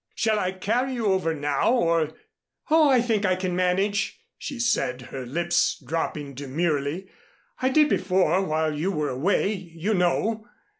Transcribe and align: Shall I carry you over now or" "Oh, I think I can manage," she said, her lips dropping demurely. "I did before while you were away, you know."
Shall 0.15 0.39
I 0.39 0.53
carry 0.53 0.95
you 0.95 1.05
over 1.13 1.31
now 1.35 1.73
or" 1.73 2.13
"Oh, 2.71 2.89
I 2.89 3.01
think 3.03 3.23
I 3.23 3.35
can 3.35 3.55
manage," 3.55 4.19
she 4.35 4.59
said, 4.59 4.99
her 5.03 5.27
lips 5.27 5.79
dropping 5.79 6.33
demurely. 6.33 7.05
"I 7.61 7.69
did 7.69 7.87
before 7.87 8.43
while 8.43 8.73
you 8.73 8.91
were 8.91 9.09
away, 9.09 9.53
you 9.53 9.93
know." 9.93 10.47